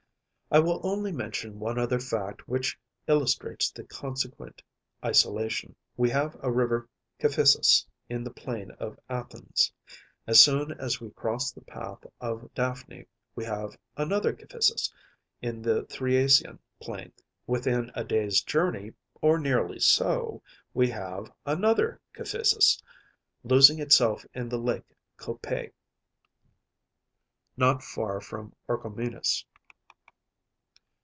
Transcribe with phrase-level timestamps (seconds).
[0.53, 4.61] I will only mention one other fact which illustrates the consequent
[5.01, 5.77] isolation.
[5.95, 6.89] We have a river
[7.19, 9.71] Kephissus in the plain of Athens.
[10.27, 14.91] As soon as we cross the pass of Daphne we have another Kephissus
[15.41, 17.13] in the Thriasian plain.
[17.47, 18.91] Within a day’s journey,
[19.21, 20.43] or nearly so,
[20.73, 22.83] we have another Kephissus,
[23.45, 25.71] losing itself in the lake Copais,
[27.55, 29.45] not far from Orchomenus.